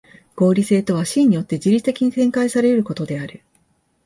[0.35, 3.43] 合理的とは思惟によって自律的に展開され得ることである。